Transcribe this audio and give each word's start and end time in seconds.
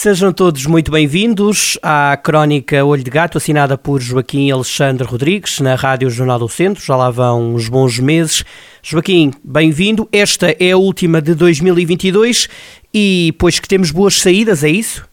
Sejam 0.00 0.32
todos 0.32 0.64
muito 0.64 0.92
bem-vindos 0.92 1.76
à 1.82 2.16
crónica 2.16 2.84
Olho 2.84 3.02
de 3.02 3.10
Gato, 3.10 3.36
assinada 3.36 3.76
por 3.76 4.00
Joaquim 4.00 4.48
Alexandre 4.48 5.02
Rodrigues, 5.02 5.58
na 5.58 5.74
Rádio 5.74 6.08
Jornal 6.08 6.38
do 6.38 6.48
Centro. 6.48 6.84
Já 6.84 6.94
lá 6.94 7.10
vão 7.10 7.56
uns 7.56 7.68
bons 7.68 7.98
meses. 7.98 8.44
Joaquim, 8.80 9.32
bem-vindo. 9.42 10.08
Esta 10.12 10.54
é 10.60 10.70
a 10.70 10.76
última 10.76 11.20
de 11.20 11.34
2022 11.34 12.48
e, 12.94 13.34
pois 13.40 13.58
que 13.58 13.66
temos 13.66 13.90
boas 13.90 14.20
saídas, 14.20 14.62
é 14.62 14.68
isso? 14.68 15.04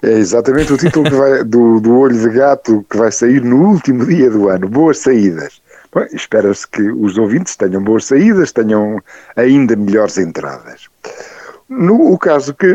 É 0.00 0.12
exatamente 0.12 0.72
o 0.72 0.78
título 0.78 1.10
vai, 1.10 1.42
do, 1.42 1.80
do 1.80 1.98
Olho 1.98 2.16
de 2.16 2.28
Gato 2.28 2.86
que 2.88 2.96
vai 2.96 3.10
sair 3.10 3.42
no 3.42 3.70
último 3.70 4.06
dia 4.06 4.30
do 4.30 4.48
ano. 4.48 4.68
Boas 4.68 4.98
saídas. 4.98 5.60
Espera-se 6.12 6.68
que 6.68 6.92
os 6.92 7.18
ouvintes 7.18 7.56
tenham 7.56 7.82
boas 7.82 8.04
saídas, 8.04 8.52
tenham 8.52 9.02
ainda 9.34 9.74
melhores 9.74 10.16
entradas. 10.16 10.86
No 11.78 12.12
o 12.12 12.18
caso 12.18 12.52
que, 12.52 12.66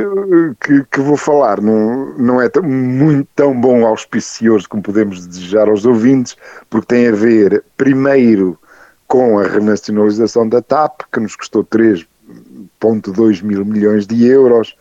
que, 0.60 0.84
que, 0.92 1.00
vou 1.00 1.18
falar 1.18 1.62
não, 1.62 2.18
não 2.18 2.42
é 2.42 2.50
muito 2.62 3.28
tão 3.36 3.60
bom 3.60 3.86
auspicioso 3.86 4.68
como 4.68 4.82
podemos 4.82 5.28
desejar 5.28 5.70
aos 5.70 5.86
ouvintes, 5.86 6.36
porque 6.68 6.88
tem 6.88 7.08
a 7.08 7.12
ver, 7.12 7.64
primeiro, 7.78 8.58
com 9.08 9.38
a 9.38 9.44
renacionalização 9.44 10.50
da 10.50 10.64
TAP, 10.64 11.02
que 11.12 11.20
nos 11.20 11.36
custou 11.36 11.64
3,2 11.64 13.44
mil 13.44 13.64
milhões 13.64 14.08
de 14.08 14.26
euros, 14.26 14.76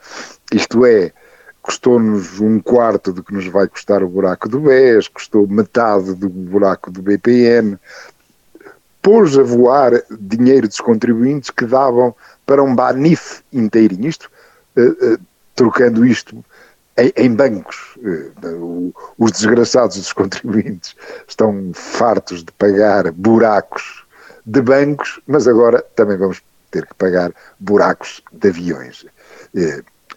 isto 0.51 0.87
é, 0.87 1.13
custou-nos 1.61 2.41
um 2.41 2.59
quarto 2.59 3.13
do 3.13 3.23
que 3.23 3.35
nos 3.35 3.47
vai 3.49 3.69
custar 3.69 4.03
o 4.03 4.09
buraco 4.09 4.49
do 4.49 4.61
BES, 4.61 5.09
custou 5.09 5.47
metade 5.47 6.15
do 6.15 6.31
buraco 6.31 6.91
do 6.91 7.03
BPN, 7.03 7.79
pôs 9.03 9.39
a 9.39 9.43
voar 9.43 9.93
dinheiro 10.11 10.67
dos 10.67 10.81
contribuintes 10.81 11.51
que 11.51 11.67
davam 11.67 12.15
para 12.47 12.63
um 12.63 12.75
Banif 12.75 13.43
inteirinho. 13.53 14.09
Isto, 14.09 14.31
uh, 14.77 15.15
uh, 15.15 15.19
trocando 15.55 16.07
isto 16.07 16.45
em, 16.97 17.13
em 17.17 17.35
bancos. 17.35 17.97
Uh, 17.99 18.95
os 19.19 19.33
desgraçados 19.33 19.97
dos 19.97 20.13
contribuintes 20.13 20.95
estão 21.27 21.73
fartos 21.75 22.45
de 22.45 22.53
pagar 22.53 23.11
buracos 23.11 24.07
de 24.47 24.63
bancos, 24.63 25.21
mas 25.27 25.49
agora 25.49 25.85
também 25.95 26.17
vamos 26.17 26.41
ter 26.71 26.87
que 26.87 26.95
pagar 26.95 27.33
buracos 27.59 28.23
de 28.33 28.49
aviões. 28.49 29.05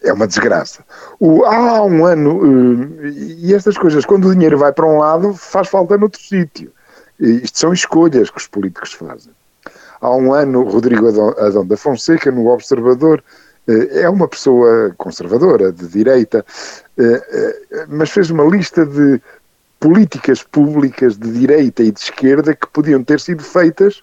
É 0.02 0.12
uma 0.12 0.26
desgraça. 0.26 0.84
O, 1.18 1.44
há 1.44 1.84
um 1.84 2.06
ano, 2.06 3.04
e 3.04 3.52
estas 3.52 3.76
coisas, 3.76 4.04
quando 4.04 4.28
o 4.28 4.32
dinheiro 4.32 4.56
vai 4.56 4.72
para 4.72 4.86
um 4.86 4.98
lado, 4.98 5.34
faz 5.34 5.68
falta 5.68 5.98
noutro 5.98 6.20
sítio. 6.20 6.72
Isto 7.18 7.58
são 7.58 7.72
escolhas 7.72 8.30
que 8.30 8.38
os 8.38 8.46
políticos 8.46 8.92
fazem. 8.92 9.32
Há 10.00 10.10
um 10.14 10.32
ano, 10.32 10.62
Rodrigo 10.64 11.08
Adão 11.08 11.66
da 11.66 11.76
Fonseca, 11.76 12.30
no 12.30 12.48
Observador, 12.48 13.22
eh, 13.68 14.02
é 14.02 14.08
uma 14.08 14.26
pessoa 14.26 14.94
conservadora, 14.96 15.72
de 15.72 15.86
direita, 15.86 16.44
eh, 16.98 17.22
eh, 17.72 17.86
mas 17.88 18.10
fez 18.10 18.30
uma 18.30 18.44
lista 18.44 18.86
de 18.86 19.20
políticas 19.78 20.42
públicas 20.42 21.16
de 21.16 21.30
direita 21.32 21.82
e 21.82 21.90
de 21.90 22.00
esquerda 22.00 22.54
que 22.54 22.66
podiam 22.68 23.02
ter 23.02 23.20
sido 23.20 23.42
feitas 23.42 24.02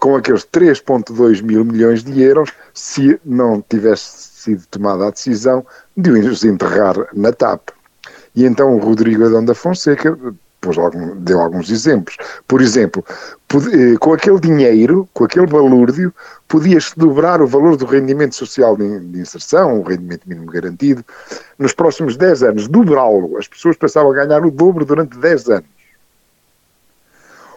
com 0.00 0.16
aqueles 0.16 0.44
3,2 0.44 1.40
mil 1.40 1.64
milhões 1.64 2.02
de 2.02 2.20
euros 2.20 2.50
se 2.74 3.20
não 3.24 3.62
tivesse 3.62 4.30
sido 4.42 4.66
tomada 4.66 5.06
a 5.06 5.10
decisão 5.10 5.64
de 5.96 6.10
os 6.10 6.42
enterrar 6.42 6.96
na 7.14 7.32
TAP. 7.32 7.68
E 8.34 8.44
então 8.44 8.74
o 8.74 8.80
Rodrigo 8.80 9.24
Adão 9.24 9.44
da 9.44 9.54
Fonseca 9.54 10.18
deu 11.18 11.40
alguns 11.40 11.70
exemplos. 11.70 12.16
Por 12.46 12.60
exemplo, 12.60 13.04
eh, 13.08 13.96
com 13.98 14.12
aquele 14.12 14.40
dinheiro, 14.40 15.08
com 15.14 15.24
aquele 15.24 15.46
balúrdio, 15.46 16.12
podia-se 16.46 16.98
dobrar 16.98 17.40
o 17.40 17.46
valor 17.46 17.76
do 17.76 17.86
rendimento 17.86 18.34
social 18.34 18.76
de 18.76 19.20
inserção, 19.20 19.80
o 19.80 19.82
rendimento 19.82 20.22
mínimo 20.26 20.50
garantido, 20.50 21.04
nos 21.58 21.72
próximos 21.72 22.16
10 22.16 22.42
anos, 22.42 22.68
dobrá-lo. 22.68 23.38
As 23.38 23.46
pessoas 23.46 23.76
passavam 23.76 24.12
a 24.12 24.14
ganhar 24.14 24.44
o 24.44 24.50
dobro 24.50 24.84
durante 24.84 25.16
10 25.16 25.48
anos. 25.48 25.78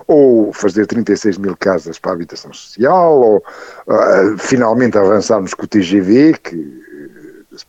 Ou 0.08 0.52
fazer 0.52 0.86
36 0.88 1.38
mil 1.38 1.56
casas 1.56 1.98
para 1.98 2.12
a 2.12 2.16
habitação 2.16 2.54
social, 2.54 3.14
ou 3.14 3.38
uh, 3.88 4.38
finalmente 4.38 4.98
avançarmos 4.98 5.54
com 5.54 5.64
o 5.64 5.68
TGV, 5.68 6.38
que 6.44 6.82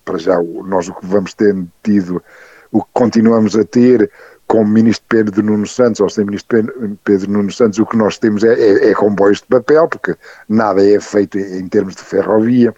para 0.04 0.18
já 0.18 0.40
nós 0.42 0.88
o 0.88 0.94
que 0.94 1.06
vamos 1.06 1.34
ter 1.34 1.54
tido, 1.82 2.22
o 2.70 2.82
que 2.82 2.90
continuamos 2.92 3.56
a 3.56 3.64
ter, 3.64 4.10
com 4.52 4.60
o 4.60 4.68
ministro 4.68 5.06
Pedro 5.08 5.42
Nuno 5.42 5.66
Santos 5.66 5.98
ou 5.98 6.10
sem 6.10 6.26
ministro 6.26 6.98
Pedro 7.04 7.30
Nuno 7.30 7.50
Santos, 7.50 7.78
o 7.78 7.86
que 7.86 7.96
nós 7.96 8.18
temos 8.18 8.44
é, 8.44 8.52
é, 8.52 8.90
é 8.90 8.94
comboios 8.94 9.38
de 9.38 9.46
papel, 9.46 9.88
porque 9.88 10.14
nada 10.46 10.86
é 10.86 11.00
feito 11.00 11.38
em, 11.38 11.60
em 11.60 11.68
termos 11.68 11.96
de 11.96 12.02
ferrovia. 12.02 12.74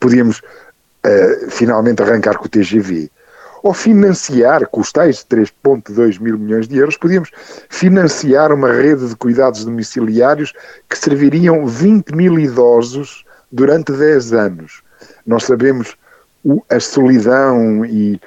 Podíamos 0.00 0.38
uh, 0.40 1.48
finalmente 1.48 2.02
arrancar 2.02 2.36
com 2.36 2.46
o 2.46 2.48
TGV. 2.48 3.08
Ou 3.62 3.72
financiar, 3.72 4.66
com 4.66 4.80
os 4.80 4.90
tais 4.90 5.24
3,2 5.24 6.20
mil 6.20 6.36
milhões 6.36 6.66
de 6.66 6.78
euros, 6.78 6.96
podíamos 6.96 7.30
financiar 7.68 8.52
uma 8.52 8.72
rede 8.72 9.06
de 9.06 9.14
cuidados 9.14 9.64
domiciliários 9.64 10.52
que 10.90 10.98
serviriam 10.98 11.68
20 11.68 12.16
mil 12.16 12.36
idosos 12.36 13.24
durante 13.52 13.92
10 13.92 14.32
anos. 14.32 14.82
Nós 15.24 15.44
sabemos 15.44 15.96
o, 16.42 16.64
a 16.68 16.80
solidão 16.80 17.86
e 17.86 18.20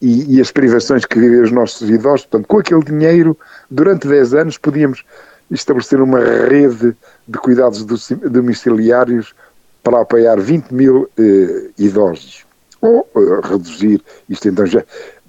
e, 0.00 0.36
e, 0.36 0.40
as 0.40 0.50
privações 0.50 1.04
que 1.04 1.18
vivem 1.18 1.40
os 1.40 1.50
nossos 1.50 1.88
idosos. 1.88 2.26
Portanto, 2.26 2.46
com 2.46 2.58
aquele 2.58 2.84
dinheiro, 2.84 3.38
durante 3.70 4.08
10 4.08 4.34
anos, 4.34 4.58
podíamos 4.58 5.04
estabelecer 5.50 6.00
uma 6.00 6.20
rede 6.20 6.96
de 7.26 7.38
cuidados 7.38 7.84
domiciliários 8.30 9.34
para 9.82 10.00
apoiar 10.00 10.40
20 10.40 10.70
mil 10.72 11.08
eh, 11.18 11.70
idosos. 11.78 12.44
Ou 12.80 13.08
eh, 13.14 13.46
reduzir, 13.46 14.02
isto 14.28 14.48
então 14.48 14.66
já, 14.66 14.82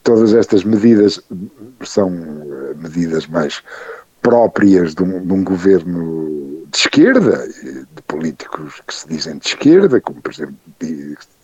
todas 0.04 0.34
estas 0.34 0.64
medidas 0.64 1.22
são 1.84 2.10
eh, 2.10 2.74
medidas 2.82 3.28
mais 3.28 3.62
próprias 4.22 4.96
de 4.96 5.04
um, 5.04 5.26
de 5.26 5.34
um, 5.34 5.44
governo 5.44 6.66
de 6.72 6.78
esquerda, 6.78 7.48
de 7.48 8.02
políticos 8.08 8.82
que 8.88 8.94
se 8.96 9.08
dizem 9.08 9.38
de 9.38 9.48
esquerda, 9.48 10.02
como 10.02 10.22
por 10.22 10.34
exemplo 10.34 10.56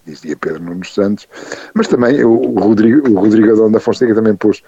dizia 0.06 0.36
Pedro 0.36 0.64
Nuno 0.64 0.86
Santos, 0.86 1.28
mas 1.74 1.88
também 1.88 2.24
o 2.24 2.60
Rodrigo, 2.60 3.10
o 3.10 3.20
Rodrigo 3.20 3.52
Adão 3.52 3.72
da 3.72 3.80
Fonseca 3.80 4.16
também 4.16 4.36
pôs 4.36 4.64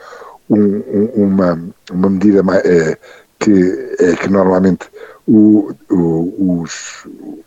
um, 0.50 0.58
um, 0.58 1.06
uma, 1.16 1.60
uma 1.92 2.10
medida 2.10 2.42
é, 2.64 2.98
que 3.40 3.96
é 4.00 4.16
que 4.16 4.30
normalmente 4.30 4.88
o, 5.28 5.74
o, 5.90 6.62
os, 6.62 7.06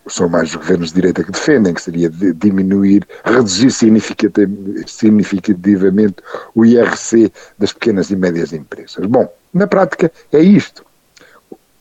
são 0.08 0.28
mais 0.28 0.50
os 0.50 0.56
governos 0.56 0.88
de 0.88 0.96
direita 0.96 1.22
que 1.22 1.32
defendem, 1.32 1.74
que 1.74 1.82
seria 1.82 2.08
de 2.08 2.32
diminuir, 2.32 3.06
reduzir 3.24 3.70
significativamente 3.70 6.16
o 6.54 6.64
IRC 6.64 7.30
das 7.58 7.72
pequenas 7.72 8.10
e 8.10 8.16
médias 8.16 8.52
empresas. 8.52 9.04
Bom, 9.06 9.32
na 9.52 9.66
prática 9.66 10.10
é 10.32 10.40
isto. 10.40 10.84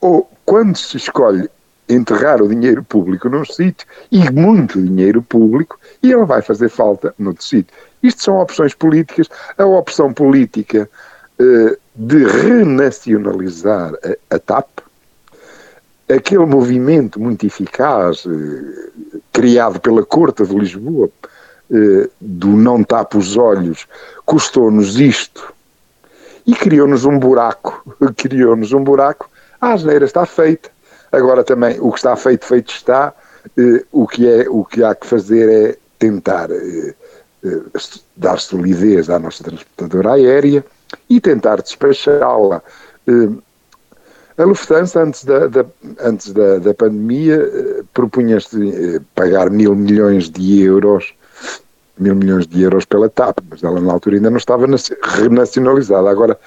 Ou 0.00 0.30
quando 0.44 0.76
se 0.76 0.98
escolhe 0.98 1.48
enterrar 1.88 2.42
o 2.42 2.48
dinheiro 2.48 2.82
público 2.82 3.28
num 3.28 3.44
sítio 3.44 3.86
e 4.10 4.30
muito 4.30 4.80
dinheiro 4.80 5.22
público 5.22 5.78
e 6.02 6.12
ele 6.12 6.24
vai 6.24 6.42
fazer 6.42 6.68
falta 6.68 7.14
noutro 7.18 7.44
sítio. 7.44 7.74
Isto 8.02 8.22
são 8.22 8.38
opções 8.38 8.74
políticas. 8.74 9.28
A 9.56 9.64
opção 9.64 10.12
política 10.12 10.88
uh, 11.40 11.76
de 11.94 12.24
renacionalizar 12.24 13.92
a, 14.30 14.36
a, 14.36 14.38
TAP, 14.38 14.68
aquele 16.08 16.44
movimento 16.44 17.20
muito 17.20 17.46
eficaz 17.46 18.24
uh, 18.24 19.20
criado 19.32 19.80
pela 19.80 20.04
Corte 20.04 20.44
de 20.44 20.54
Lisboa, 20.54 21.08
uh, 21.70 22.10
do 22.20 22.48
não 22.48 22.82
tapa 22.84 23.18
os 23.18 23.36
olhos, 23.36 23.86
custou-nos 24.24 24.98
isto 24.98 25.52
e 26.46 26.54
criou-nos 26.54 27.04
um 27.04 27.18
buraco. 27.18 27.82
criou-nos 28.16 28.72
um 28.72 28.82
buraco. 28.82 29.28
A 29.60 29.72
asneira 29.72 30.04
está 30.04 30.26
feita 30.26 30.75
Agora 31.12 31.44
também 31.44 31.78
o 31.80 31.90
que 31.90 31.98
está 31.98 32.16
feito, 32.16 32.44
feito 32.44 32.70
está. 32.70 33.14
Eh, 33.56 33.84
o, 33.92 34.06
que 34.06 34.28
é, 34.28 34.48
o 34.48 34.64
que 34.64 34.82
há 34.82 34.94
que 34.94 35.06
fazer 35.06 35.48
é 35.48 35.76
tentar 35.98 36.50
eh, 36.50 36.94
eh, 37.44 37.60
dar 38.16 38.38
solidez 38.38 39.08
à 39.08 39.18
nossa 39.18 39.44
transportadora 39.44 40.14
aérea 40.14 40.64
e 41.08 41.20
tentar 41.20 41.62
despachá-la. 41.62 42.62
A 44.38 44.44
Lufthansa, 44.44 45.02
antes 45.02 45.24
da, 45.24 45.46
da 45.46 45.64
antes 46.00 46.32
da, 46.32 46.58
da 46.58 46.74
pandemia, 46.74 47.38
propunha-se 47.94 49.00
pagar 49.14 49.48
mil 49.48 49.74
milhões 49.74 50.28
de 50.28 50.62
euros, 50.62 51.14
mil 51.96 52.14
milhões 52.14 52.46
de 52.46 52.62
euros 52.62 52.84
pela 52.84 53.08
TAP, 53.08 53.38
mas 53.48 53.62
ela 53.62 53.80
na 53.80 53.92
altura 53.92 54.16
ainda 54.16 54.28
não 54.28 54.36
estava 54.36 54.66
renacionalizada. 54.66 56.10
Agora 56.10 56.38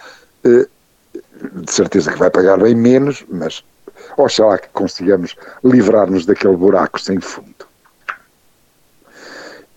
de 0.44 1.72
certeza 1.72 2.12
que 2.12 2.20
vai 2.20 2.30
pagar 2.30 2.60
bem 2.60 2.76
menos, 2.76 3.24
mas 3.30 3.64
oxalá 4.18 4.58
que 4.58 4.70
consigamos 4.70 5.36
livrar-nos 5.64 6.26
daquele 6.26 6.56
buraco 6.56 7.00
sem 7.00 7.20
fundo. 7.20 7.68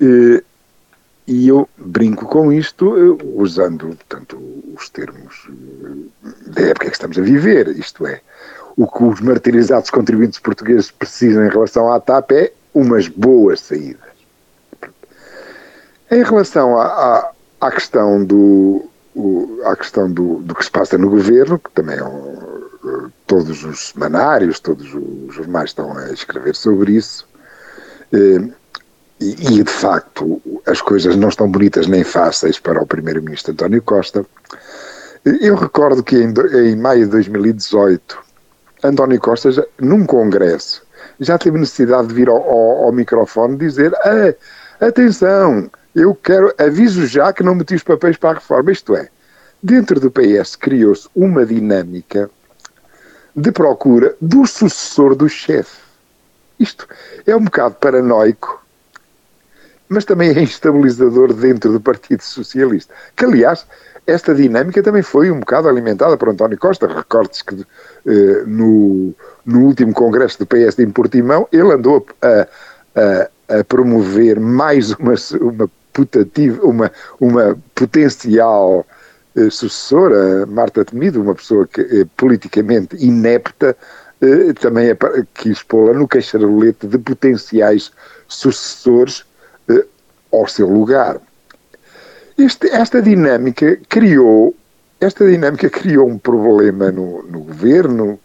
E, 0.00 0.42
e 1.26 1.48
eu 1.48 1.68
brinco 1.76 2.26
com 2.26 2.52
isto 2.52 3.18
usando, 3.36 3.86
portanto, 3.96 4.38
os 4.74 4.88
termos 4.88 5.48
da 6.46 6.62
época 6.62 6.86
que 6.86 6.92
estamos 6.92 7.18
a 7.18 7.22
viver, 7.22 7.68
isto 7.68 8.06
é, 8.06 8.20
o 8.76 8.86
que 8.86 9.04
os 9.04 9.20
martirizados 9.20 9.90
contribuintes 9.90 10.38
portugueses 10.38 10.90
precisam 10.90 11.44
em 11.46 11.50
relação 11.50 11.92
à 11.92 12.00
TAP 12.00 12.32
é 12.32 12.52
umas 12.74 13.06
boas 13.06 13.60
saídas. 13.60 14.12
Em 16.10 16.22
relação 16.22 16.78
à, 16.78 17.32
questão 17.70 18.24
do, 18.24 18.88
o, 19.14 19.60
questão 19.78 20.10
do, 20.10 20.40
do, 20.40 20.54
que 20.54 20.64
se 20.64 20.70
passa 20.70 20.98
no 20.98 21.08
governo, 21.08 21.58
que 21.58 21.70
também 21.70 21.96
é 21.96 22.04
um, 22.04 22.51
todos 23.32 23.64
os 23.64 23.88
semanários, 23.88 24.60
todos 24.60 24.92
os 24.92 25.34
jornais 25.34 25.70
estão 25.70 25.96
a 25.96 26.12
escrever 26.12 26.54
sobre 26.54 26.92
isso, 26.92 27.26
eh, 28.12 28.46
e, 29.18 29.58
e, 29.58 29.62
de 29.62 29.72
facto 29.72 30.42
as 30.66 30.82
coisas 30.82 31.16
não 31.16 31.30
estão 31.30 31.50
bonitas 31.50 31.86
nem 31.86 32.04
fáceis 32.04 32.58
para 32.58 32.82
o 32.82 32.86
primeiro-ministro 32.86 33.52
António 33.52 33.80
Costa. 33.80 34.26
Eu 35.24 35.54
recordo 35.54 36.02
que 36.02 36.16
em, 36.16 36.34
em 36.68 36.76
maio 36.76 37.06
de 37.06 37.12
2018, 37.12 38.18
António 38.84 39.18
Costa, 39.18 39.50
já, 39.50 39.64
num 39.80 40.04
congresso, 40.04 40.82
já 41.18 41.38
teve 41.38 41.56
necessidade 41.56 42.08
de 42.08 42.14
vir 42.14 42.28
ao, 42.28 42.36
ao, 42.36 42.84
ao 42.84 42.92
microfone 42.92 43.56
dizer: 43.56 43.94
ah, 43.94 44.34
atenção, 44.86 45.70
eu 45.96 46.14
quero, 46.14 46.52
aviso 46.58 47.06
já 47.06 47.32
que 47.32 47.42
não 47.42 47.54
meti 47.54 47.76
os 47.76 47.82
papéis 47.82 48.18
para 48.18 48.32
a 48.32 48.34
reforma. 48.34 48.72
Isto 48.72 48.94
é, 48.94 49.08
dentro 49.62 49.98
do 49.98 50.10
PS 50.10 50.54
criou-se 50.54 51.08
uma 51.14 51.46
dinâmica 51.46 52.28
de 53.34 53.50
procura 53.50 54.14
do 54.20 54.46
sucessor 54.46 55.14
do 55.14 55.28
chefe. 55.28 55.80
Isto 56.58 56.86
é 57.26 57.34
um 57.34 57.44
bocado 57.44 57.74
paranoico, 57.76 58.62
mas 59.88 60.04
também 60.04 60.30
é 60.30 60.42
instabilizador 60.42 61.32
dentro 61.32 61.72
do 61.72 61.80
Partido 61.80 62.22
Socialista. 62.22 62.94
Que, 63.16 63.24
aliás, 63.24 63.66
esta 64.06 64.34
dinâmica 64.34 64.82
também 64.82 65.02
foi 65.02 65.30
um 65.30 65.40
bocado 65.40 65.68
alimentada 65.68 66.16
por 66.16 66.28
António 66.28 66.58
Costa. 66.58 66.86
Recordes 66.86 67.42
que 67.42 67.66
eh, 68.06 68.42
no, 68.46 69.14
no 69.44 69.60
último 69.60 69.92
congresso 69.92 70.38
do 70.38 70.46
PS 70.46 70.78
em 70.78 70.90
Portimão 70.90 71.46
ele 71.52 71.72
andou 71.72 72.06
a, 72.20 72.46
a, 73.00 73.58
a 73.60 73.64
promover 73.64 74.40
mais 74.40 74.92
uma, 74.92 75.14
uma 75.40 75.70
putativa, 75.92 76.66
uma, 76.66 76.90
uma 77.20 77.56
potencial 77.74 78.86
sucessora, 79.50 80.46
Marta 80.46 80.84
Temido, 80.84 81.22
uma 81.22 81.34
pessoa 81.34 81.66
que, 81.66 81.80
eh, 81.80 82.06
politicamente 82.16 82.96
inepta, 82.96 83.76
eh, 84.20 84.52
também 84.54 84.90
é, 84.90 84.96
quis 85.34 85.62
pô-la 85.62 85.94
no 85.94 86.06
queixarolete 86.06 86.86
de 86.86 86.98
potenciais 86.98 87.90
sucessores 88.28 89.24
eh, 89.68 89.84
ao 90.32 90.46
seu 90.46 90.68
lugar. 90.68 91.18
Este, 92.36 92.68
esta 92.68 93.00
dinâmica 93.00 93.78
criou 93.88 94.54
esta 95.00 95.26
dinâmica 95.26 95.68
criou 95.68 96.08
um 96.08 96.16
problema 96.16 96.92
no, 96.92 97.24
no 97.24 97.40
governo. 97.40 98.20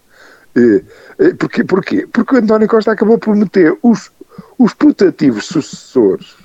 Eh, 0.56 0.84
eh, 1.18 1.34
porquê? 1.34 1.64
porquê? 1.64 2.08
Porque 2.12 2.36
o 2.36 2.38
António 2.38 2.68
Costa 2.68 2.92
acabou 2.92 3.18
por 3.18 3.36
meter 3.36 3.76
os, 3.82 4.12
os 4.60 4.74
putativos 4.76 5.46
sucessores 5.48 6.36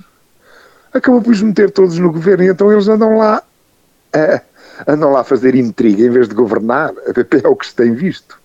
acabou 0.93 1.21
por 1.21 1.31
os 1.31 1.41
meter 1.41 1.71
todos 1.71 1.97
no 1.97 2.11
governo 2.11 2.43
e 2.43 2.47
então 2.49 2.71
eles 2.71 2.87
andam 2.87 3.17
lá 3.17 3.41
a, 4.13 4.41
andam 4.87 5.11
lá 5.11 5.21
a 5.21 5.23
fazer 5.23 5.55
intriga 5.55 6.03
em 6.03 6.09
vez 6.09 6.27
de 6.27 6.35
governar. 6.35 6.93
É 7.43 7.47
o 7.47 7.55
que 7.55 7.67
se 7.67 7.75
tem 7.75 7.93
visto. 7.93 8.39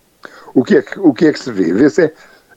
O 0.55 0.65
que 0.65 0.77
é 0.77 0.83
que, 0.83 0.99
o 0.99 1.13
que, 1.13 1.27
é 1.27 1.33
que 1.33 1.39
se 1.39 1.53
vê? 1.53 1.73
Vê-se 1.73 2.03
é, 2.03 2.13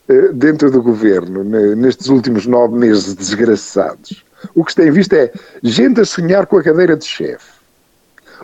eh, 0.08 0.28
dentro 0.32 0.70
do 0.70 0.82
governo, 0.82 1.44
nestes 1.44 2.08
últimos 2.08 2.46
nove 2.46 2.76
meses 2.76 3.14
desgraçados, 3.14 4.24
o 4.54 4.64
que 4.64 4.72
se 4.72 4.76
tem 4.76 4.90
visto 4.90 5.12
é 5.12 5.32
gente 5.62 6.00
a 6.00 6.04
sonhar 6.04 6.46
com 6.46 6.56
a 6.56 6.62
cadeira 6.62 6.96
de 6.96 7.04
chefe, 7.04 7.52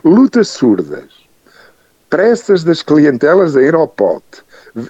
lutas 0.05 0.49
surdas, 0.49 1.09
pressas 2.09 2.63
das 2.63 2.83
clientelas 2.83 3.57
a 3.57 3.63
ir 3.63 3.75
ao 3.75 3.89
pote, 3.89 4.43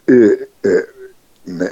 eh, 0.07 0.49
eh, 0.65 0.89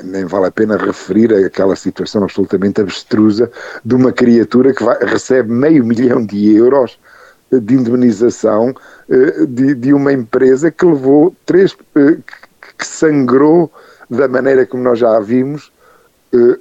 nem 0.04 0.24
vale 0.24 0.46
a 0.46 0.50
pena 0.50 0.76
referir 0.76 1.34
aquela 1.44 1.76
situação 1.76 2.24
absolutamente 2.24 2.80
abstrusa 2.80 3.50
de 3.84 3.94
uma 3.94 4.10
criatura 4.10 4.72
que 4.72 4.82
vai, 4.82 4.96
recebe 5.04 5.52
meio 5.52 5.84
milhão 5.84 6.24
de 6.24 6.54
euros 6.54 6.98
de 7.50 7.74
indemnização 7.74 8.74
eh, 9.08 9.46
de, 9.46 9.74
de 9.74 9.94
uma 9.94 10.12
empresa 10.12 10.70
que 10.70 10.84
levou 10.84 11.34
três, 11.44 11.76
eh, 11.94 12.18
que 12.76 12.86
sangrou 12.86 13.72
da 14.10 14.28
maneira 14.28 14.66
como 14.66 14.82
nós 14.82 14.98
já 14.98 15.18
vimos 15.20 15.72
eh, 16.32 16.58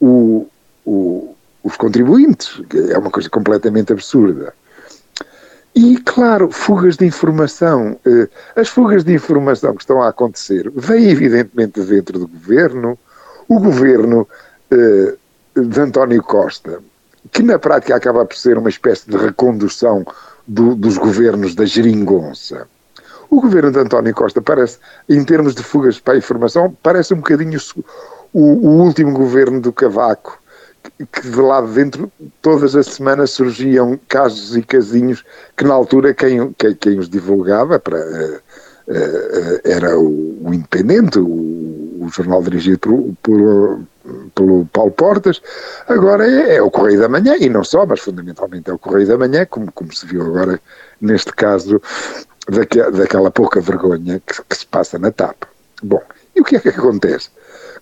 o, 0.00 0.46
o, 0.84 1.34
os 1.62 1.76
contribuintes, 1.76 2.62
é 2.90 2.98
uma 2.98 3.10
coisa 3.10 3.28
completamente 3.28 3.92
absurda. 3.92 4.54
E, 5.74 5.96
claro, 6.02 6.52
fugas 6.52 6.96
de 6.96 7.04
informação. 7.04 7.98
As 8.54 8.68
fugas 8.68 9.02
de 9.02 9.12
informação 9.12 9.74
que 9.74 9.82
estão 9.82 10.00
a 10.00 10.08
acontecer 10.08 10.70
vêm, 10.70 11.10
evidentemente, 11.10 11.80
dentro 11.80 12.16
do 12.20 12.28
governo. 12.28 12.96
O 13.48 13.58
governo 13.58 14.28
de 14.70 15.80
António 15.80 16.22
Costa, 16.22 16.80
que 17.34 17.42
na 17.42 17.58
prática 17.58 17.96
acaba 17.96 18.24
por 18.24 18.36
ser 18.36 18.56
uma 18.56 18.68
espécie 18.68 19.10
de 19.10 19.16
recondução 19.16 20.06
do, 20.46 20.76
dos 20.76 20.96
governos 20.96 21.54
da 21.54 21.64
geringonça. 21.64 22.68
O 23.28 23.40
governo 23.40 23.72
de 23.72 23.80
António 23.80 24.14
Costa 24.14 24.40
parece, 24.40 24.78
em 25.08 25.24
termos 25.24 25.54
de 25.54 25.62
fugas 25.64 25.98
para 25.98 26.14
a 26.14 26.18
informação, 26.18 26.74
parece 26.80 27.12
um 27.12 27.16
bocadinho 27.16 27.58
o, 28.32 28.40
o 28.40 28.82
último 28.84 29.12
governo 29.12 29.60
do 29.60 29.72
Cavaco, 29.72 30.38
que 31.12 31.28
de 31.28 31.40
lá 31.40 31.60
de 31.60 31.72
dentro 31.72 32.12
todas 32.40 32.76
as 32.76 32.86
semanas 32.86 33.30
surgiam 33.30 33.98
casos 34.06 34.56
e 34.56 34.62
casinhos 34.62 35.24
que 35.56 35.64
na 35.64 35.74
altura 35.74 36.14
quem, 36.14 36.52
quem, 36.52 36.74
quem 36.74 36.98
os 37.00 37.08
divulgava 37.08 37.80
para, 37.80 37.96
uh, 37.98 38.36
uh, 38.88 39.60
era 39.64 39.98
o, 39.98 40.38
o 40.44 40.54
Independente, 40.54 41.18
o, 41.18 41.24
o, 41.24 42.08
jornal 42.12 42.42
dirigido 42.42 43.16
por, 43.22 43.80
por, 44.34 44.43
Paulo 44.74 44.90
Portas, 44.90 45.40
agora 45.88 46.26
é, 46.28 46.56
é, 46.56 46.62
o 46.62 46.68
Correio 46.70 47.00
da 47.00 47.08
Manhã, 47.08 47.36
e 47.38 47.48
não 47.48 47.62
só, 47.62 47.86
mas 47.86 48.00
fundamentalmente 48.00 48.68
é 48.68 48.74
o 48.74 48.78
Correio 48.78 49.06
da 49.06 49.16
Manhã, 49.16 49.46
como, 49.46 49.70
como 49.72 49.94
se 49.94 50.04
viu 50.04 50.26
agora 50.26 50.60
neste 51.00 51.32
caso 51.32 51.80
daque, 52.48 52.82
daquela 52.90 53.30
pouca 53.30 53.60
vergonha 53.60 54.20
que, 54.26 54.34
que 54.42 54.56
se 54.56 54.66
passa 54.66 54.98
na 54.98 55.12
TAP. 55.12 55.44
Bom, 55.80 56.02
e 56.34 56.40
o 56.40 56.44
que 56.44 56.56
é 56.56 56.60
que 56.60 56.68
acontece? 56.68 57.30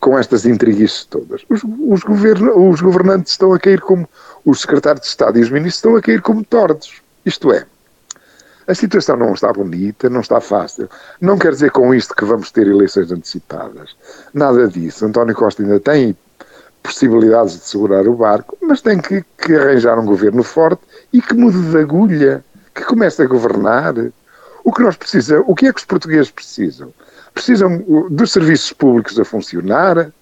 com 0.01 0.19
estas 0.19 0.45
intriguices 0.45 1.05
todas. 1.05 1.43
Os, 1.49 1.63
os, 1.63 2.03
os 2.05 2.81
governantes 2.81 3.33
estão 3.33 3.55
a 3.55 3.59
cair 3.59 3.81
como. 3.81 4.09
Os 4.45 4.61
secretários 4.63 5.03
de 5.03 5.07
Estado 5.07 5.39
e 5.39 5.43
os 5.43 5.51
ministros 5.51 5.77
estão 5.77 5.95
a 5.95 6.03
cair 6.03 6.21
como 6.21 6.45
tordos. 6.45 7.01
Isto 7.25 7.53
é, 7.53 7.65
a 8.67 8.75
situação 8.75 9.17
não 9.17 9.33
está 9.35 9.53
bonita, 9.53 10.09
não 10.11 10.21
está 10.21 10.41
fácil. 10.41 10.89
Não 11.21 11.39
quer 11.39 11.53
dizer 11.53 11.71
com 11.71 11.95
isto 11.95 12.15
que 12.15 12.25
vamos 12.25 12.51
ter 12.51 12.67
eleições 12.67 13.11
antecipadas. 13.13 13.97
Nada 14.35 14.67
disso. 14.69 15.05
António 15.07 15.35
Costa 15.35 15.63
ainda 15.63 15.79
tem 15.79 16.17
possibilidades 16.83 17.55
de 17.55 17.65
segurar 17.65 18.07
o 18.09 18.15
barco, 18.15 18.57
mas 18.61 18.81
tem 18.81 18.99
que, 18.99 19.25
que 19.39 19.55
arranjar 19.55 19.99
um 19.99 20.07
governo 20.07 20.43
forte 20.43 20.83
e 21.13 21.23
que 21.23 21.35
mude 21.35 21.71
de 21.71 21.79
agulha, 21.79 22.45
que 22.75 22.85
comece 22.85 23.23
a 23.23 23.27
governar. 23.27 23.95
O 24.65 24.73
que 24.73 24.83
nós 24.83 24.97
precisamos, 24.97 25.45
o 25.49 25.55
que 25.55 25.67
é 25.67 25.73
que 25.73 25.81
os 25.81 25.85
portugueses 25.85 26.31
precisam? 26.31 26.93
precisam 27.35 27.83
dos 28.11 28.33
serviços 28.33 28.73
públicos 28.73 29.19
a 29.19 29.25
funcionar, 29.25 30.13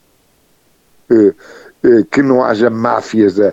eh, 1.10 1.34
eh, 1.82 2.04
que 2.10 2.22
não 2.22 2.44
haja 2.44 2.70
máfias 2.70 3.40
a, 3.40 3.52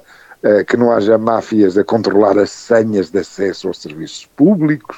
que 0.68 0.78
não 0.78 0.92
haja 0.92 1.18
máfias 1.18 1.78
a 1.78 1.84
controlar 1.84 2.38
as 2.38 2.52
senhas 2.52 3.10
de 3.10 3.20
acesso 3.20 3.68
aos 3.68 3.82
serviços 3.82 4.28
públicos, 4.36 4.96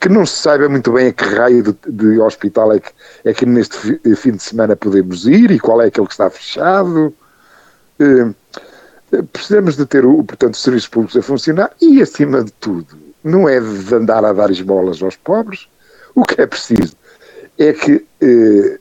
que 0.00 0.08
não 0.08 0.26
se 0.26 0.36
saiba 0.36 0.68
muito 0.68 0.92
bem 0.92 1.08
a 1.08 1.12
que 1.12 1.24
raio 1.24 1.62
de, 1.62 1.74
de 1.88 2.20
hospital 2.20 2.72
é 2.72 2.80
que, 2.80 2.90
é 3.24 3.32
que 3.32 3.46
neste 3.46 3.98
fim 4.16 4.32
de 4.32 4.42
semana 4.42 4.76
podemos 4.76 5.26
ir 5.26 5.50
e 5.50 5.58
qual 5.58 5.80
é 5.80 5.86
aquele 5.86 6.06
que 6.06 6.12
está 6.12 6.28
fechado. 6.30 7.12
Eh, 7.98 9.22
precisamos 9.32 9.76
de 9.76 9.86
ter, 9.86 10.02
portanto, 10.02 10.54
os 10.54 10.62
serviços 10.62 10.88
públicos 10.88 11.16
a 11.16 11.22
funcionar 11.22 11.70
e, 11.80 12.02
acima 12.02 12.44
de 12.44 12.52
tudo, 12.52 12.96
não 13.24 13.48
é 13.48 13.58
de 13.60 13.94
andar 13.94 14.24
a 14.24 14.32
dar 14.32 14.50
esmolas 14.50 15.02
aos 15.02 15.16
pobres. 15.16 15.66
O 16.14 16.24
que 16.24 16.40
é 16.40 16.46
preciso 16.46 16.94
é 17.58 17.72
que 17.72 18.04
eh, 18.20 18.78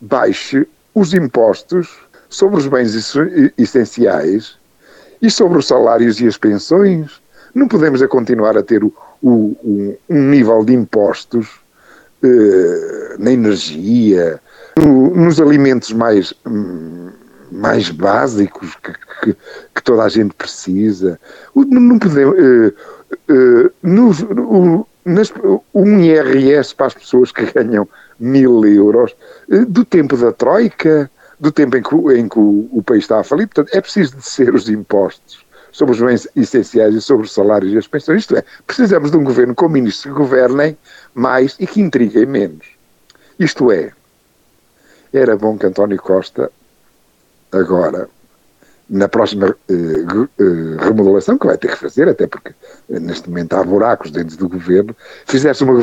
baixe 0.00 0.66
os 0.94 1.12
impostos 1.12 1.88
sobre 2.28 2.58
os 2.58 2.66
bens 2.66 2.94
essenciais 3.58 4.56
e 5.20 5.30
sobre 5.30 5.58
os 5.58 5.66
salários 5.66 6.20
e 6.20 6.26
as 6.26 6.36
pensões. 6.36 7.20
Não 7.54 7.68
podemos 7.68 8.02
a 8.02 8.08
continuar 8.08 8.56
a 8.56 8.62
ter 8.62 8.84
o, 8.84 8.92
o, 9.26 9.96
um 10.08 10.22
nível 10.30 10.64
de 10.64 10.72
impostos 10.72 11.48
eh, 12.22 13.16
na 13.18 13.32
energia, 13.32 14.40
no, 14.78 15.10
nos 15.14 15.40
alimentos 15.40 15.92
mais, 15.92 16.32
mais 17.50 17.90
básicos 17.90 18.76
que, 18.76 18.92
que, 18.92 19.36
que, 19.74 19.82
toda 19.82 20.04
a 20.04 20.08
gente 20.08 20.32
precisa. 20.34 21.18
Não 21.56 21.98
podemos. 21.98 22.38
Eh, 22.38 22.72
eh, 23.28 23.70
no, 23.82 24.86
nas, 25.04 25.32
um 25.74 25.98
IRS 25.98 26.74
para 26.74 26.86
as 26.86 26.94
pessoas 26.94 27.32
que 27.32 27.46
ganham 27.52 27.88
mil 28.20 28.64
euros, 28.64 29.14
do 29.66 29.84
tempo 29.84 30.16
da 30.16 30.30
Troika, 30.30 31.10
do 31.40 31.50
tempo 31.50 31.76
em 31.76 31.82
que, 31.82 31.94
em 32.18 32.28
que 32.28 32.38
o, 32.38 32.68
o, 32.70 32.82
país 32.82 33.02
está 33.04 33.18
a 33.20 33.24
falir. 33.24 33.48
Portanto, 33.48 33.76
é 33.76 33.80
preciso 33.80 34.16
descer 34.16 34.54
os 34.54 34.68
impostos 34.68 35.45
sobre 35.76 35.92
os 35.94 36.00
bens 36.00 36.26
essenciais 36.34 36.94
e 36.94 37.02
sobre 37.02 37.26
os 37.26 37.34
salários 37.34 37.70
e 37.70 37.76
as 37.76 37.86
pensões. 37.86 38.20
Isto 38.22 38.34
é, 38.34 38.44
precisamos 38.66 39.10
de 39.10 39.18
um 39.18 39.22
governo 39.22 39.54
com 39.54 39.68
ministros 39.68 40.04
que 40.04 40.18
governem 40.18 40.74
mais 41.14 41.54
e 41.60 41.66
que 41.66 41.82
intriguem 41.82 42.24
menos. 42.24 42.66
Isto 43.38 43.70
é, 43.70 43.92
era 45.12 45.36
bom 45.36 45.58
que 45.58 45.66
António 45.66 45.98
Costa, 45.98 46.50
agora, 47.52 48.08
na 48.88 49.06
próxima 49.06 49.48
uh, 49.48 50.22
uh, 50.22 50.76
remodelação 50.78 51.36
que 51.36 51.46
vai 51.46 51.58
ter 51.58 51.68
que 51.68 51.76
fazer, 51.76 52.08
até 52.08 52.26
porque 52.26 52.54
uh, 52.88 52.98
neste 52.98 53.28
momento 53.28 53.52
há 53.52 53.62
buracos 53.62 54.10
dentro 54.10 54.34
do 54.38 54.48
governo, 54.48 54.96
fizesse 55.26 55.62
uma, 55.62 55.74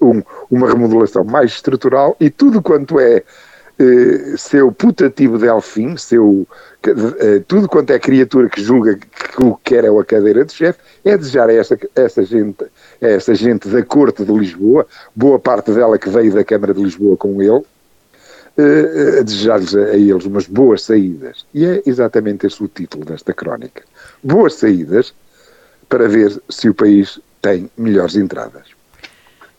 um, 0.00 0.22
uma 0.50 0.68
remodelação 0.68 1.22
mais 1.22 1.52
estrutural 1.52 2.16
e 2.18 2.30
tudo 2.30 2.60
quanto 2.60 2.98
é 2.98 3.22
seu 4.38 4.72
putativo 4.72 5.38
delfim, 5.38 5.96
seu, 5.96 6.46
tudo 7.46 7.68
quanto 7.68 7.90
é 7.92 7.98
criatura 7.98 8.48
que 8.48 8.62
julga 8.62 8.96
que 8.96 9.42
o 9.42 9.54
que 9.56 9.74
quer 9.74 9.84
é 9.84 9.88
a 9.88 10.04
cadeira 10.04 10.44
de 10.44 10.52
chefe, 10.52 10.78
é 11.04 11.16
desejar 11.16 11.48
a 11.50 11.52
essa, 11.52 11.76
gente, 12.24 12.64
a 13.02 13.34
gente 13.34 13.68
da 13.68 13.82
Corte 13.82 14.24
de 14.24 14.32
Lisboa, 14.32 14.86
boa 15.14 15.38
parte 15.38 15.72
dela 15.72 15.98
que 15.98 16.08
veio 16.08 16.32
da 16.32 16.44
Câmara 16.44 16.72
de 16.72 16.82
Lisboa 16.82 17.16
com 17.16 17.42
ele, 17.42 17.62
a 19.18 19.22
desejar-lhes 19.22 19.74
a, 19.74 19.80
a, 19.80 19.96
eles 19.96 20.24
umas 20.24 20.46
boas 20.46 20.82
saídas. 20.82 21.44
E 21.52 21.66
é 21.66 21.82
exatamente 21.84 22.46
esse 22.46 22.62
o 22.62 22.68
título 22.68 23.04
desta 23.04 23.34
crónica. 23.34 23.82
Boas 24.22 24.54
saídas 24.54 25.12
para 25.88 26.08
ver 26.08 26.40
se 26.48 26.68
o 26.68 26.74
país 26.74 27.20
tem 27.42 27.70
melhores 27.76 28.16
entradas. 28.16 28.64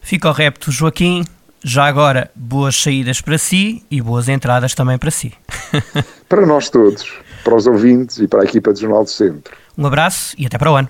Fica 0.01 0.29
o 0.29 0.31
repto, 0.31 0.71
Joaquim. 0.71 1.23
Já 1.69 1.85
agora, 1.85 2.31
boas 2.33 2.81
saídas 2.81 3.19
para 3.19 3.37
si 3.37 3.83
e 3.91 4.01
boas 4.01 4.29
entradas 4.29 4.73
também 4.73 4.97
para 4.97 5.11
si. 5.11 5.33
para 6.29 6.45
nós 6.45 6.69
todos, 6.69 7.13
para 7.43 7.53
os 7.53 7.67
ouvintes 7.67 8.19
e 8.19 8.27
para 8.27 8.43
a 8.43 8.45
equipa 8.45 8.71
do 8.71 8.79
Jornal 8.79 9.03
do 9.03 9.09
Centro. 9.09 9.53
Um 9.77 9.85
abraço 9.85 10.33
e 10.37 10.45
até 10.45 10.57
para 10.57 10.71
o 10.71 10.75
ano. 10.77 10.89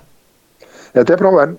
Até 0.94 1.16
para 1.16 1.28
o 1.28 1.36
ano. 1.36 1.58